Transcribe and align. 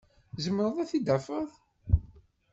Tzemreḍ 0.35 0.75
ad 0.79 0.87
t-id-tafeḍ? 0.91 1.49